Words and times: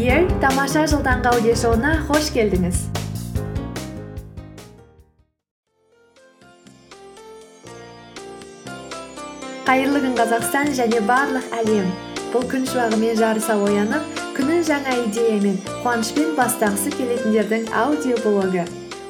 here 0.00 0.24
тамаша 0.40 0.86
жыл 0.88 1.02
таңғы 1.04 1.28
аудиошоуына 1.34 1.90
қош 2.08 2.30
келдіңіз 2.32 2.78
қайырлы 9.70 10.00
күн 10.02 10.14
қазақстан 10.18 10.72
және 10.74 10.98
барлық 11.06 11.52
әлем. 11.60 11.90
Бұл 12.32 12.46
күн 12.50 12.64
шуағымен 12.66 13.18
жарыса 13.20 13.54
оянып 13.54 14.22
күнін 14.34 14.64
жаңа 14.66 14.96
идеямен 15.04 15.60
қуанышпен 15.84 16.32
бастағысы 16.38 16.90
келетіндердің 16.96 17.68
аудиоблогы 17.82 18.64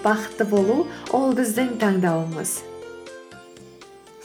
бақытты 0.04 0.48
болу 0.50 0.82
ол 1.16 1.32
біздің 1.38 1.78
таңдауымыз. 1.80 2.58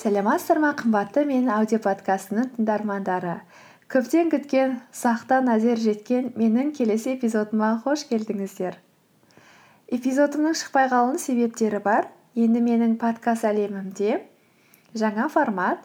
Сәлеметсіздер 0.02 0.60
ма 0.66 0.74
қымбатты 0.82 1.24
менің 1.30 1.54
аудиоподкастының 1.60 2.52
тыңдармандары. 2.58 3.38
Көптен 3.92 4.32
күткен 4.34 4.80
сақтан 4.96 5.50
әзер 5.54 5.78
жеткен 5.78 6.32
менің 6.40 6.72
келесі 6.78 7.14
эпизодыма 7.14 7.76
қош 7.84 8.08
келдіңіздер. 8.10 8.80
Эпизодымның 9.94 10.56
шықпай 10.58 10.90
қалуының 10.90 11.22
себептері 11.22 11.82
бар. 11.86 12.08
Енді 12.36 12.64
менің 12.66 12.96
подкаст 13.00 13.46
әлемімде 13.46 14.24
жаңа 14.98 15.30
формат. 15.30 15.84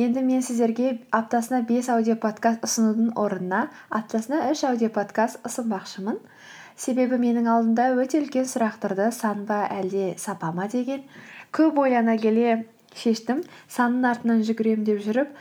Енді 0.00 0.22
мен 0.24 0.40
сіздерге 0.40 1.02
аптасына 1.12 1.60
бес 1.68 1.90
аудиоподкаст 1.92 2.64
ұсынудың 2.64 3.12
орнына 3.20 3.66
аптасына 3.92 4.46
үш 4.48 4.64
аудиоподкаст 4.70 5.44
ұсынбақшымын. 5.44 6.16
Себебі 6.80 7.20
менің 7.20 7.50
алдымда 7.52 7.90
өте 8.00 8.22
үлкен 8.22 8.48
сұрақтарды 8.48 9.10
сан 9.12 9.44
ба 9.44 9.66
әлде 9.68 10.14
сапа 10.16 10.54
ма? 10.56 10.70
деген 10.72 11.04
көп 11.52 11.84
ойлана 11.84 12.16
келе 12.16 12.62
шештім. 12.96 13.44
Санның 13.68 14.08
артынан 14.08 14.42
жүгіремін 14.48 14.88
деп 14.88 15.04
жүріп 15.04 15.36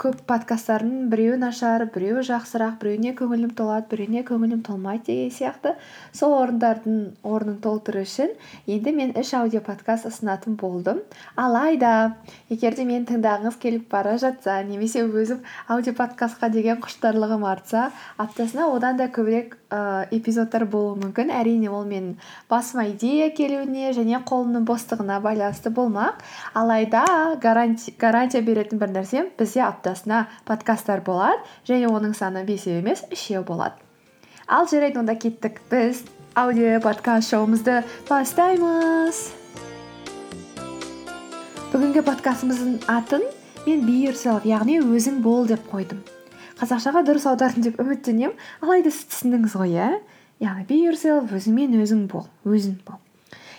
көп 0.00 0.22
подкасттардың 0.24 1.10
біреуі 1.12 1.36
нашар 1.42 1.82
біреуі 1.92 2.22
жақсырақ 2.24 2.78
біреуіне 2.80 3.10
көңілім 3.18 3.50
толады 3.52 3.90
біреуіне 3.90 4.22
көңілім 4.24 4.62
толмайды 4.64 5.10
деген 5.10 5.34
сияқты. 5.34 5.74
Сол 6.16 6.32
орындардың 6.38 7.20
орнын 7.20 7.58
толтыру 7.60 8.00
үшін 8.06 8.32
енді 8.64 8.94
мен 8.96 9.12
үш 9.20 9.34
аудиоподкаст 9.36 10.08
ұсынатын 10.08 10.56
болдым. 10.56 11.02
Алайда 11.36 12.16
егер 12.48 12.78
де 12.78 12.86
мені 12.88 13.04
тыңдағыңыз 13.10 13.58
келіп 13.60 13.90
бара 13.92 14.16
жатса 14.16 14.62
немесе 14.64 15.04
өзім 15.04 15.44
аудиоподкастқа 15.68 16.48
деген 16.48 16.80
құштарлығым 16.80 17.44
артса 17.44 17.90
аптасына 18.16 18.70
одан 18.72 18.96
да 18.96 19.10
көбірек 19.12 19.58
ыыы 19.70 20.08
эпизодтар 20.16 20.64
болуы 20.64 20.96
мүмкін. 21.04 21.28
Әрине 21.30 21.68
ол 21.68 21.84
менің 21.84 22.16
басыма 22.48 22.88
идея 22.88 23.28
келуіне 23.36 23.92
және 23.94 24.24
қолымның 24.24 24.64
бостығына 24.64 25.20
байланысты 25.22 25.70
болмақ. 25.70 26.24
Алайда 26.54 27.04
гарантия 27.44 28.42
беретін 28.42 28.80
бір 28.80 28.96
нәрсем 28.96 29.30
бізде 29.38 29.62
аптасына 29.90 30.28
подкасттар 30.46 31.02
болады 31.04 31.42
және 31.66 31.88
оның 31.90 32.14
саны 32.14 32.44
бесеу 32.44 32.78
емес 32.78 33.02
үшеу 33.10 33.42
болады. 33.44 33.74
Ал 34.46 34.66
жарайды 34.66 34.98
онда 34.98 35.14
кеттік. 35.14 35.60
Біз 35.70 36.04
аудио 36.34 36.80
подкаст 36.80 37.30
шоуымызды 37.30 37.82
бастаймыз. 38.08 39.30
Бүгінгі 41.70 42.02
подкастымыздың 42.06 42.80
атын 42.90 43.22
мен 43.66 43.84
би 43.86 44.06
яғни 44.06 44.80
өзің 44.80 45.20
бол 45.22 45.46
деп 45.46 45.66
қойдым. 45.70 46.02
Қазақшаға 46.60 47.04
дұрыс 47.06 47.26
аудардым 47.30 47.62
деп 47.62 47.80
үміттенемін. 47.80 48.36
Алайда 48.60 48.90
сіз 48.90 49.06
түсіндіңіз 49.14 49.56
ғой 49.56 49.76
иә? 49.78 49.90
Яғни 50.40 50.66
би 50.66 50.82
өзіңмен 50.90 51.78
өзің 51.80 52.06
бол 52.10 52.26
өзің 52.44 52.80
бол. 52.86 52.98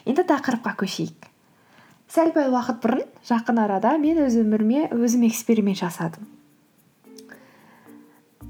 Енді 0.06 0.26
тақырыпқа 0.28 0.76
көшейік. 0.78 1.31
Сәл 2.12 2.34
пәл 2.36 2.52
уақыт 2.52 2.82
бұрын 2.84 3.08
жақын 3.24 3.60
арада 3.64 3.96
мен 4.02 4.20
өз 4.26 4.36
өміріме 4.42 4.90
өзім 4.92 5.24
эксперимент 5.30 5.80
жасадым. 5.80 6.28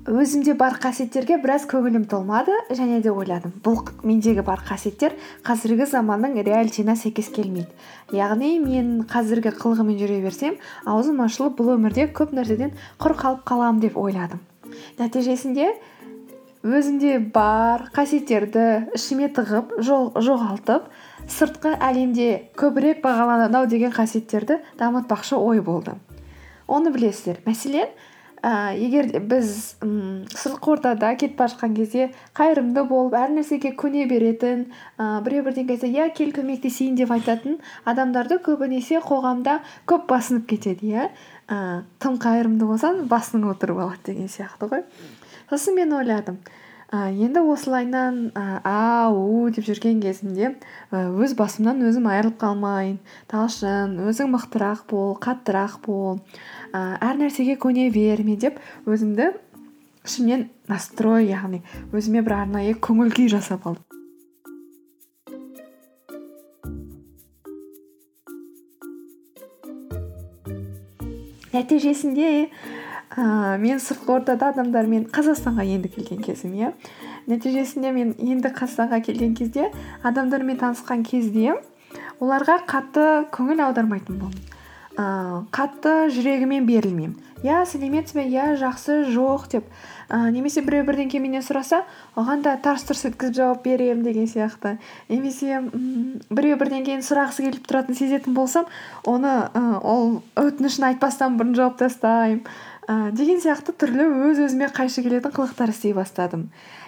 Өзімде 0.10 0.56
бар 0.58 0.80
қасиеттерге 0.82 1.38
біраз 1.44 1.68
көңілім 1.70 2.08
толмады 2.10 2.56
және 2.74 3.04
де 3.06 3.12
ойладым. 3.14 3.54
Бұл 3.62 3.84
мендегі 4.02 4.42
бар 4.42 4.64
қасиеттер 4.66 5.14
қазіргі 5.46 5.86
заманның 5.92 6.40
реалитетіне 6.42 6.96
сәйкес 6.98 7.30
келмейді. 7.36 7.70
Яғни 8.18 8.56
мен 8.64 9.04
қазіргі 9.06 9.54
қылығыммен 9.60 10.00
жүре 10.02 10.18
берсем 10.26 10.58
аузым 10.90 11.22
ашылып 11.22 11.60
бұл 11.62 11.76
өмірде 11.76 12.08
көп 12.18 12.34
нәрседен 12.34 12.74
құр 12.98 13.18
қалып 13.22 13.46
қаламын 13.46 13.86
деп 13.86 14.02
ойладым. 14.02 14.42
Нәтижесінде 14.98 15.70
өзімде 16.66 17.20
бар 17.34 17.86
қасиеттерді 17.94 18.68
ішіме 18.98 19.30
тығып 19.38 19.78
жоғалтып 19.86 20.90
сыртқы 21.32 21.74
әлемде 21.80 22.30
көбірек 22.60 23.02
бағаланады 23.04 23.58
ау 23.62 23.68
деген 23.72 23.92
қасиеттерді 23.96 24.60
дамытпақшы 24.80 25.38
ой 25.40 25.62
болды. 25.62 25.96
Оны 26.68 26.92
білесіздер. 26.92 27.42
Мәселен 27.46 27.92
ііі 28.42 28.88
егер 28.88 29.08
біз 29.30 29.76
ммм 29.84 30.24
сыртқы 30.34 30.72
ортада 30.74 31.12
кетіп 31.14 31.38
бара 31.38 31.52
жатқан 31.52 31.76
кезде 31.78 32.08
қайырымды 32.38 32.84
болып 32.90 33.14
әр 33.20 33.36
нәрсеге 33.36 33.76
көне 33.78 34.08
беретін 34.10 34.64
ыыы 34.98 35.20
біреу 35.28 35.46
бірдеңе 35.46 35.76
айтса 35.76 35.90
иә 35.90 36.08
кел 36.18 36.32
көмектесейін 36.34 36.98
деп 36.98 37.14
айтатын 37.14 37.60
адамдарды 37.86 38.40
көбінесе 38.42 38.98
қоғамда 39.06 39.60
көп 39.86 40.08
басынып 40.10 40.48
кетеді 40.50 40.90
иә? 40.90 41.06
Ііі 41.52 41.84
тым 42.02 42.18
қайырымды 42.18 42.66
болсаң 42.66 43.06
басың 43.12 43.46
отырып 43.52 43.84
алады 43.86 44.10
деген 44.10 44.32
сияқты 44.32 44.72
ғой. 44.74 44.84
Сосын 45.52 45.78
мен 45.78 45.94
ойладым. 45.94 46.42
І 46.92 47.24
енді 47.24 47.40
осылайынан 47.48 48.16
і 48.36 48.42
а 48.68 49.08
у 49.16 49.48
деп 49.48 49.64
жүрген 49.64 50.02
кезімде 50.04 50.50
өз 50.92 51.36
басымнан 51.40 51.80
өзім 51.88 52.10
айырылып 52.12 52.36
қалмайын. 52.42 52.98
Талшын 53.32 53.96
өзің 54.12 54.34
мықтырақ 54.36 54.84
бол 54.92 55.16
қаттырақ 55.16 55.80
бол 55.88 56.20
ііі 56.76 57.00
әр 57.00 57.16
нәрсеге 57.22 57.56
көне 57.56 57.88
берме 57.96 58.36
деп 58.36 58.60
өзімді 58.84 59.32
ішімнен 60.04 60.50
настрой 60.68 61.32
яғни 61.32 61.64
өзіме 61.96 62.26
бір 62.28 62.42
арнайы 62.42 62.76
көңіл 62.76 63.16
күй 63.16 63.32
жасап 63.32 63.64
алдым. 63.72 63.88
Нәтижесінде 71.52 72.50
ііі 73.18 73.58
мен 73.60 73.82
сыртқы 73.84 74.16
ортада 74.16 74.52
адамдармен 74.54 75.10
қазақстанға 75.12 75.66
енді 75.68 75.90
келген 75.92 76.22
кезім 76.24 76.54
иә. 76.56 76.72
Нәтижесінде 77.28 77.92
мен 77.92 78.14
енді 78.18 78.54
қазақстанға 78.56 79.02
келген 79.04 79.36
кезде 79.36 79.72
адамдармен 80.04 80.60
танысқан 80.62 81.04
кезде 81.04 81.58
оларға 82.22 82.62
қатты 82.68 83.08
көңіл 83.36 83.66
аудармайтын 83.68 84.22
болдым. 84.22 84.48
Ыыы 84.96 85.44
қатты 85.56 86.12
жүрегімен 86.12 86.66
берілмеймін. 86.68 87.16
Иә 87.42 87.64
сәлеметсіз 87.66 88.14
бе? 88.14 88.26
Иә 88.30 88.56
жақсы 88.60 89.02
жоқ 89.10 89.48
деп. 89.50 89.70
Ііі 90.12 90.34
немесе 90.36 90.62
біреу 90.62 90.84
бірдеңке 90.86 91.18
менен 91.24 91.42
сұраса 91.42 91.80
оған 92.20 92.44
да 92.46 92.58
тарс 92.62 92.84
тұрс 92.86 93.08
еткізіп 93.08 93.38
жауап 93.38 93.64
беремін 93.64 94.04
деген 94.04 94.28
сияқты. 94.28 94.76
Немесе 95.10 95.62
ммм 95.64 96.20
біреу 96.30 96.60
бірдеңені 96.60 97.02
сұрағысы 97.08 97.48
келіп 97.48 97.66
тұратын 97.72 97.98
сезетін 97.98 98.36
болсам 98.38 98.68
оны 99.08 99.48
ы 99.56 99.64
ол 99.80 100.20
өтінішін 100.36 100.92
айтпастан 100.92 101.40
бұрын 101.40 101.56
жауап 101.58 101.80
тастаймын. 101.80 102.44
І 102.90 103.12
деген 103.14 103.38
сияқты 103.44 103.76
түрлі 103.78 104.08
өз 104.32 104.40
өзіме 104.48 104.72
қайшы 104.74 105.04
келетін 105.06 105.34
қылықтар 105.36 105.70
істей 105.70 105.94
бастадым. 105.94 106.48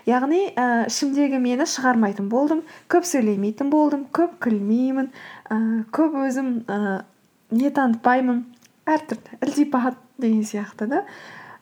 Яғни 0.10 0.40
ііі 0.50 0.90
ішімдегі 0.90 1.40
мені 1.44 1.68
шығармайтын 1.70 2.32
болдым 2.32 2.64
көп 2.90 3.06
сөйлемейтін 3.06 3.70
болдым 3.70 4.08
көп 4.10 4.40
күлмеймін 4.44 5.12
ііі 5.14 5.86
көп 5.94 6.18
өзім 6.26 6.50
ііі 6.66 7.62
не 7.62 7.70
танытпаймын 7.78 8.42
әртүрлі 8.90 9.40
ілтипат 9.46 10.02
деген 10.18 10.44
сияқты 10.50 10.90
да. 10.90 11.04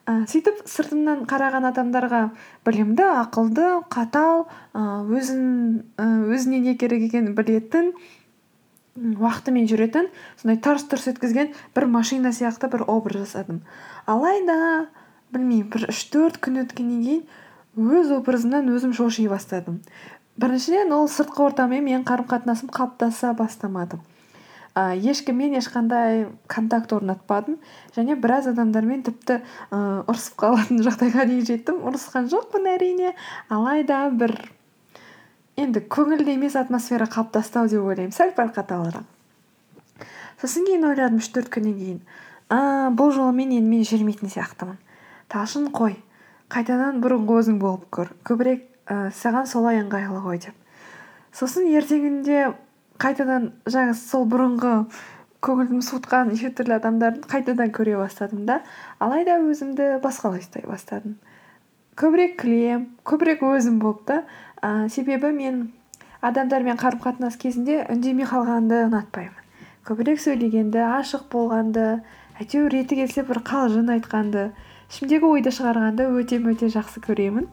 І 0.09 0.25
сөйтіп 0.31 0.63
сыртымнан 0.65 1.27
қараған 1.29 1.67
адамдарға 1.69 2.21
білімді 2.65 3.05
ақылды 3.21 3.67
қатал 3.93 4.47
ыыы 4.73 5.19
өзін 5.19 5.43
өзіне 5.99 6.63
не 6.63 6.73
керек 6.79 7.05
екенін 7.11 7.35
білетін 7.37 7.91
уақытымен 8.97 9.67
жүретін 9.71 10.09
сондай 10.41 10.59
тарс 10.63 10.83
тұрс 10.91 11.07
еткізген 11.13 11.53
бір 11.75 11.87
машина 11.87 12.33
сияқты 12.35 12.69
бір 12.71 12.83
образ 12.91 13.25
жасадым. 13.25 13.61
Алайда 14.05 14.87
білмеймін 15.31 15.69
бір 15.71 15.89
үш 15.93 16.03
төрт 16.11 16.41
күн 16.43 16.65
өткеннен 16.65 17.03
кейін 17.05 17.99
өз 17.99 18.11
образымнан 18.17 18.67
өзім 18.75 18.93
шоши 18.97 19.27
бастадым. 19.31 19.79
Біріншіден 20.41 20.91
ол 20.95 21.07
сыртқы 21.11 21.45
ортамен 21.47 21.85
менің 21.85 22.03
қарым 22.07 22.27
қатынасым 22.27 22.71
қалыптаса 22.71 23.33
бастамады. 23.37 23.99
І 24.75 25.11
ешкіммен 25.11 25.55
ешқандай 25.59 26.29
контакт 26.47 26.93
орнатпадым 26.95 27.59
және 27.95 28.15
біраз 28.15 28.47
адамдармен 28.51 29.03
тіпті 29.07 29.41
ыыы 29.71 30.03
ұрысып 30.11 30.39
қалатын 30.39 30.79
жағдайға 30.87 31.27
дейін 31.27 31.45
жеттім. 31.47 31.83
Ұрысқан 31.87 32.31
жоқпын 32.31 32.69
әрине. 32.75 33.15
Алайда 33.51 34.05
бір 34.11 34.37
енді 35.57 35.83
көңілді 35.91 36.35
емес 36.37 36.55
атмосфера 36.55 37.09
қалыптасты 37.11 37.59
ау 37.59 37.67
деп 37.67 37.83
ойлаймын. 37.83 38.15
Сәл 38.15 38.35
пәл 38.37 38.53
қаталырақ 38.55 39.09
сосын 40.41 40.65
кейін 40.65 40.87
ойладым 40.89 41.19
үш 41.21 41.29
төрт 41.35 41.51
күннен 41.53 41.75
кейін. 41.77 41.99
Ыыы 42.51 42.89
бұл 42.97 43.13
жолы 43.13 43.33
мен 43.37 43.51
енді 43.53 43.69
мен 43.69 43.85
жүрмейтін 43.85 44.31
сияқтымын. 44.33 44.79
Талшын 45.29 45.69
қой 45.75 45.99
қайтадан 46.51 46.97
бұрынғы 47.03 47.37
өзің 47.43 47.59
болып 47.61 47.85
көр. 47.93 48.09
Көбірек 48.25 48.65
і 48.65 48.97
саған 49.15 49.45
солай 49.47 49.79
ыңғайлы 49.83 50.21
ғой 50.25 50.41
деп. 50.47 50.55
Сосын 51.31 51.69
ертеңінде 51.69 52.51
қайтадан 53.01 53.51
жаңа 53.69 53.93
сол 53.95 54.25
бұрынғы 54.27 54.73
көңілімді 55.45 55.85
суытқан 55.87 56.33
неше 56.33 56.51
түрлі 56.57 56.79
адамдарды 56.79 57.23
қайтадан 57.29 57.71
көре 57.75 57.95
бастадым 58.01 58.47
да. 58.49 58.61
Алайда 58.99 59.37
өзімді 59.45 59.99
басқалай 60.03 60.41
ұстай 60.41 60.65
бастадым. 60.67 61.19
Көбірек 62.01 62.37
күлемін 62.41 62.89
көбірек 63.05 63.45
өзім 63.45 63.79
болып 63.79 64.03
та 64.09 64.23
ә, 64.61 64.87
себебі 64.89 65.31
мен 65.35 65.61
адамдармен 66.21 66.77
қарым 66.77 67.01
қатынас 67.01 67.37
кезінде 67.41 67.81
үндемей 67.89 68.27
қалғанды 68.29 68.85
ұнатпаймын. 68.87 69.37
Көбірек 69.87 70.21
сөйлегенді 70.21 70.83
ашық 70.85 71.25
болғанды 71.33 72.03
әйтеуір 72.37 72.75
реті 72.75 72.99
келсе 73.01 73.23
бір 73.25 73.41
қалжың 73.45 73.89
айтқанды 73.95 74.51
ішімдегі 74.91 75.25
ойды 75.25 75.53
шығарғанды 75.55 76.05
өте 76.19 76.37
мөте 76.43 76.69
жақсы 76.69 77.01
көремін. 77.01 77.47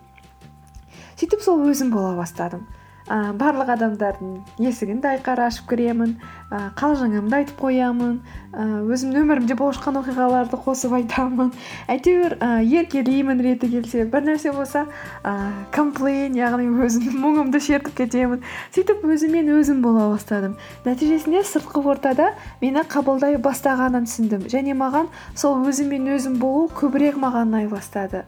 Сөйтіп 1.16 1.40
сол 1.42 1.64
өзім 1.64 1.94
бола 1.94 2.12
бастадым. 2.18 2.66
Ә, 3.08 3.32
барлық 3.40 3.72
адамдардың 3.72 4.34
есігін 4.60 5.00
де 5.00 5.14
айқара 5.14 5.48
ашып 5.48 5.70
кіремін. 5.70 6.18
Ә, 6.50 6.70
қалжыңымды 6.78 7.36
айтып 7.42 7.58
қоямын. 7.60 8.18
Ә, 8.52 8.64
өзімнің 8.88 9.24
өмірімде 9.24 9.56
болып 9.58 9.76
жатқан 9.76 9.98
оқиғаларды 10.00 10.60
қосып 10.64 10.94
айтамын. 10.98 11.50
Әйтеуір 11.92 12.36
ә, 12.40 12.48
еркелеймін 12.64 13.42
реті 13.44 13.68
келсе. 13.72 14.04
Бір 14.08 14.24
нәрсе 14.28 14.52
болса 14.56 14.86
ә, 15.22 15.34
комплейн 15.74 16.36
яғни 16.38 16.70
өзімнің 16.86 17.18
мұңымды 17.24 17.60
шертіп 17.64 17.98
кетемін. 18.00 18.40
Сөйтіп 18.74 19.04
өзіммен 19.04 19.52
өзім 19.58 19.82
бола 19.84 20.08
бастадым. 20.14 20.56
Нәтижесінде 20.88 21.44
сыртқы 21.44 21.84
ортада 21.84 22.32
мені 22.62 22.86
қабылдай 22.88 23.36
бастағанын 23.42 24.08
түсіндім. 24.08 24.48
Және 24.48 24.76
маған 24.78 25.12
сол 25.36 25.60
өзіммен 25.68 26.08
өзім 26.16 26.40
болу 26.40 26.68
көбірек 26.72 27.20
маған 27.20 27.52
ұнай 27.52 27.68
бастады. 27.68 28.24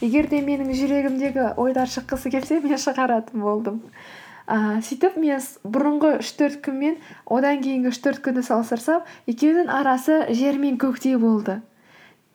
Егер 0.00 0.28
де 0.30 0.38
менің 0.46 0.70
жүрегімдегі 0.78 1.52
ойлар 1.58 1.90
шыққысы 1.90 2.30
келсе 2.30 2.60
мен 2.62 2.78
шығаратын 2.78 3.42
болдым. 3.42 3.80
Ыыы 4.48 4.82
сөйтіп 4.84 5.16
мен 5.20 5.42
бұрынғы 5.64 6.12
үш 6.22 6.30
төрт 6.38 6.62
күн 6.64 6.78
мен 6.80 6.94
одан 7.26 7.60
кейінгі 7.60 7.90
үш 7.92 7.98
төрт 8.04 8.22
күнді 8.24 8.44
салыстырсам 8.46 9.02
екеуінің 9.28 9.68
арасы 9.68 10.22
жер 10.32 10.56
мен 10.62 10.78
көктей 10.80 11.18
болды. 11.20 11.60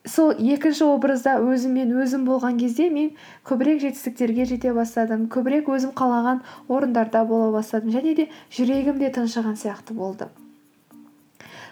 Сол 0.06 0.34
екінші 0.36 0.84
образда 0.92 1.38
өзіммен 1.40 1.96
өзім 2.04 2.26
болған 2.28 2.60
кезде 2.60 2.90
мен 2.92 3.14
көбірек 3.48 3.82
жетістіктерге 3.86 4.46
жете 4.46 4.74
бастадым 4.76 5.26
көбірек 5.32 5.72
өзім 5.72 5.94
қалаған 5.96 6.44
орындарда 6.68 7.24
бола 7.26 7.50
бастадым 7.56 7.94
және 7.96 8.14
де 8.20 8.30
жүрегім 8.52 9.00
де 9.00 9.10
тыншыған 9.16 9.56
сияқты 9.58 9.96
болды. 9.96 10.28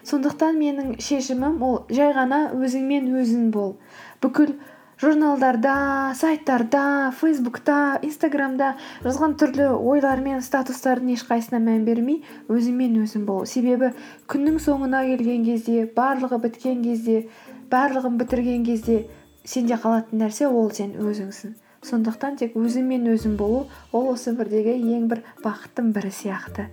Сондықтан 0.07 0.57
менің 0.57 0.95
шешімім 1.03 1.61
ол 1.61 1.81
жай 1.91 2.15
ғана 2.15 2.47
өзіңмен 2.55 3.11
өзің 3.21 3.51
бол. 3.53 3.75
Бүкіл 4.23 4.55
журналдарда 5.01 6.13
сайттарда 6.13 7.09
фейсбукта 7.17 7.97
инстаграмда 8.05 8.75
жазған 9.01 9.31
түрлі 9.41 9.71
ойлар 9.73 10.19
мен 10.21 10.43
статустардың 10.45 11.15
ешқайсысына 11.15 11.57
мән 11.57 11.87
бермей 11.87 12.19
өзіңмен 12.53 12.99
өзің 13.01 13.23
бол 13.25 13.47
себебі 13.49 13.89
күннің 14.29 14.59
соңына 14.61 15.01
келген 15.07 15.47
кезде 15.47 15.87
барлығы 15.95 16.37
біткен 16.43 16.83
кезде 16.85 17.23
барлығын 17.71 18.19
бітірген 18.21 18.67
кезде 18.67 18.99
сенде 19.43 19.79
қалатын 19.81 20.21
нәрсе 20.21 20.45
ол 20.45 20.69
сен 20.69 20.93
өзіңсің. 20.93 21.57
Сондықтан 21.81 22.37
тек 22.37 22.53
өзіңмен 22.53 23.09
өзің 23.15 23.39
болу 23.41 23.63
ол 23.91 24.11
осы 24.13 24.35
өмірдегі 24.35 24.77
ең 24.99 25.09
бір 25.09 25.23
бақыттың 25.41 25.89
бірі 25.97 26.13
сияқты. 26.13 26.67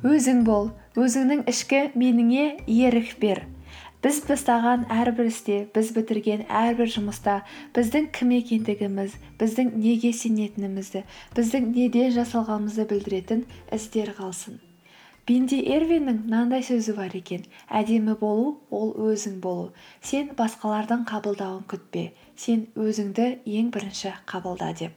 Өзің 0.00 0.44
бол 0.48 0.70
өзіңнің 0.96 1.44
ішкі 1.52 1.90
меніңе 1.92 2.48
ерік 2.64 3.18
бер. 3.20 3.44
Біз 4.04 4.20
бастаған 4.28 4.84
әрбір 4.94 5.26
істе 5.32 5.56
біз 5.74 5.88
бітірген 5.96 6.44
әрбір 6.60 6.90
жұмыста 6.94 7.40
біздің 7.74 8.04
кім 8.14 8.30
екендігіміз 8.36 9.16
біздің 9.40 9.72
неге 9.74 10.12
сенетінімізді 10.14 11.02
біздің 11.34 11.72
неден 11.74 12.12
жасалғанымызды 12.14 12.86
білдіретін 12.92 13.42
іздер 13.74 14.12
қалсын. 14.14 14.60
Бенди 15.28 15.58
эрвиннің 15.74 16.20
мынандай 16.24 16.62
сөзі 16.64 16.94
бар 16.96 17.16
екен 17.18 17.42
әдемі 17.80 18.14
болу 18.20 18.52
ол 18.70 18.94
өзің 19.10 19.40
болу. 19.44 19.72
Сен 20.00 20.30
басқалардың 20.38 21.02
қабылдауын 21.10 21.66
күтпе. 21.68 22.04
Сен 22.38 22.62
өзіңді 22.78 23.26
ең 23.58 23.72
бірінші 23.74 24.14
қабылда 24.30 24.70
деп. 24.78 24.94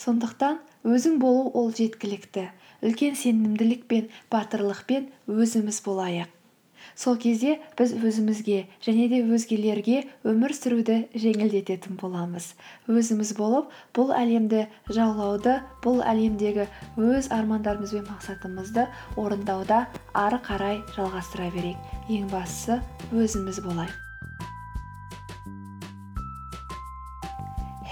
Сондықтан 0.00 0.62
өзің 0.88 1.18
болу 1.20 1.50
ол 1.58 1.68
жеткілікті. 1.74 2.46
Үлкен 2.86 3.18
сенімділік 3.18 3.84
пен 3.90 4.08
батырлықпен 4.32 5.10
өзіміз 5.28 5.82
болайық. 5.84 6.30
Сол 6.96 7.16
кезде 7.16 7.58
біз 7.78 7.94
өзімізге 7.96 8.66
және 8.84 9.08
де 9.12 9.22
өзгелерге 9.22 10.02
өмір 10.28 10.54
сүруді 10.56 10.98
жеңілдететін 11.14 11.98
боламыз. 12.00 12.52
Өзіміз 12.90 13.34
болып 13.38 13.72
бұл 13.96 14.12
әлемді 14.16 14.66
жаулауды 14.92 15.58
бұл 15.84 16.02
әлемдегі 16.04 16.68
өз 17.00 17.30
армандарымыз 17.32 17.96
бен 17.96 18.06
мақсатымызды 18.10 18.86
орындауда 19.16 19.86
ары 20.14 20.40
қарай 20.46 20.80
жалғастыра 20.96 21.50
берейік. 21.56 21.78
Ең 22.08 22.30
бастысы 22.32 22.80
өзіміз 23.12 23.62
болайық. 23.64 23.98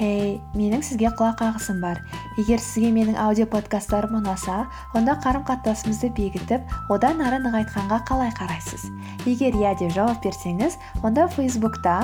Хей 0.00 0.38
менің 0.56 0.81
сізге 0.81 1.11
құлақ 1.12 1.43
қағысым 1.43 1.82
бар. 1.85 1.99
Егер 2.40 2.60
сізге 2.62 2.90
менің 2.94 3.19
аудиоподкасттарым 3.20 4.16
ұнаса 4.20 4.62
онда 4.96 5.16
қарым 5.25 5.44
қатынасымызды 5.48 6.08
бекітіп 6.16 6.72
одан 6.92 7.20
ары 7.25 7.40
нығайтқанға 7.44 8.00
қалай 8.08 8.32
қарайсыз? 8.38 8.87
Егер 9.28 9.58
иә 9.60 9.75
деп 9.81 9.92
жауап 9.92 10.22
берсеңіз 10.25 10.78
онда 11.04 11.28
фейсбукта 11.34 11.98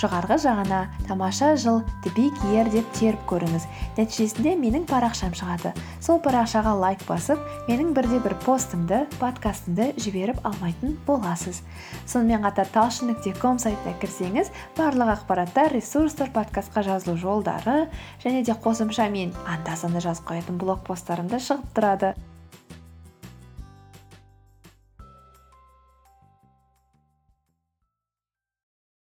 жоғарғы 0.00 0.38
жағына 0.42 0.80
тамаша 1.08 1.52
жыл 1.60 1.82
биг 2.16 2.36
ер 2.52 2.70
деп 2.72 2.88
теріп 2.96 3.20
көріңіз. 3.30 3.66
Нәтижесінде 3.98 4.54
менің 4.60 4.86
парақшам 4.90 5.34
шығады. 5.36 5.74
Сол 6.00 6.20
парақшаға 6.24 6.72
лайк 6.78 7.04
басып 7.08 7.40
менің 7.68 7.92
бірде 7.96 8.20
бір 8.24 8.36
постымды 8.46 9.04
подкастымды 9.20 9.92
жіберіп 10.00 10.40
алмайтын 10.46 10.96
боласыз. 11.06 11.62
Сонымен 12.06 12.44
қатар 12.46 12.70
талшын 12.72 13.12
нүкте 13.12 13.34
ком 13.38 13.60
сайтына 13.62 13.94
кірсеңіз 14.02 14.52
барлық 14.78 15.14
ақпараттар 15.18 15.72
ресурстар 15.76 16.32
подкастқа 16.34 16.84
жазылу 16.88 17.16
жолдары 17.20 17.88
және 18.24 18.44
де 18.44 18.52
қосымша 18.52 19.10
мен 19.12 19.34
анда 19.46 19.76
санда 19.76 20.00
жазып 20.00 20.30
қоятын 20.32 20.60
блог 20.60 20.84
посттарым 20.86 21.28
да 21.28 21.42
шығып 21.42 21.74
тұрады. 21.76 22.14